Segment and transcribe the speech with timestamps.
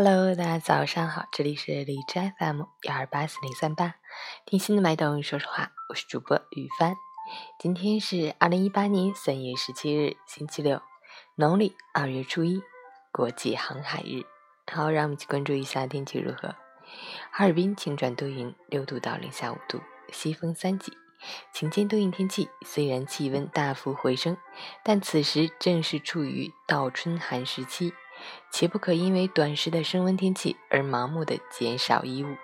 [0.00, 3.96] Hello，大家早上好，这里是荔枝 FM 幺二八四零三八，
[4.46, 6.94] 听心的脉动说说话，我是主播雨帆。
[7.58, 10.80] 今天是二零一八年三月十七日，星期六，
[11.34, 12.62] 农历二月初一，
[13.10, 14.22] 国际航海日。
[14.72, 16.54] 好，让我们去关注一下天气如何。
[17.32, 19.80] 哈尔滨晴转多云，六度到零下五度，
[20.12, 20.92] 西风三级，
[21.52, 22.48] 晴间多云天气。
[22.64, 24.36] 虽然气温大幅回升，
[24.84, 27.92] 但此时正是处于倒春寒时期。
[28.50, 32.36] 且不可因为短时的升温天气而盲目的减少衣物，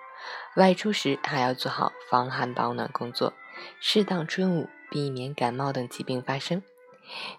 [0.55, 3.33] 外出时还要做好防寒保暖工作，
[3.79, 6.61] 适当春捂，避免感冒等疾病发生。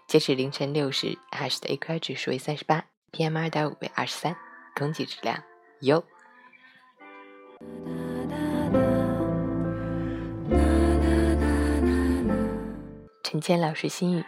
[0.07, 4.35] 截止凌晨六时，海市的 AQI 指数为三十八，PM 二点五为二十三，
[4.75, 5.43] 空气质量
[5.81, 6.03] 优。
[13.23, 14.23] 陈谦老师心语：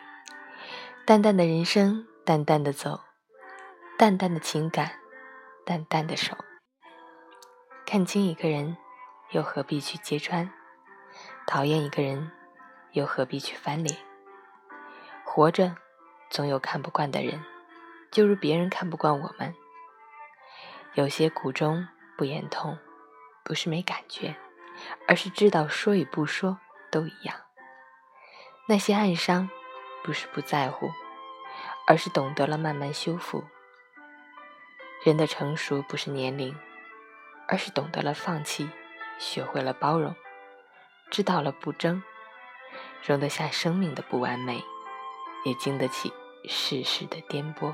[1.05, 2.99] 淡淡的人生，淡淡的走。
[3.99, 4.93] 淡淡的情感，
[5.65, 6.33] 淡淡的手。
[7.85, 8.77] 看清一个人，
[9.31, 10.49] 又何必去揭穿；
[11.45, 12.31] 讨厌一个人，
[12.93, 13.97] 又何必去翻脸。
[15.25, 15.75] 活着，
[16.29, 17.43] 总有看不惯的人，
[18.09, 19.53] 就如别人看不惯我们。
[20.93, 21.85] 有些苦衷
[22.17, 22.79] 不言痛，
[23.43, 24.37] 不是没感觉，
[25.09, 26.57] 而是知道说与不说
[26.89, 27.35] 都一样。
[28.69, 29.49] 那些暗伤，
[30.05, 30.89] 不是不在乎，
[31.85, 33.43] 而是懂得了慢慢修复。
[35.05, 36.53] 人的成熟不是年龄，
[37.47, 38.69] 而是懂得了放弃，
[39.17, 40.13] 学会了包容，
[41.09, 42.03] 知道了不争，
[43.05, 44.61] 容得下生命的不完美，
[45.45, 46.11] 也经得起
[46.49, 47.73] 世事的颠簸。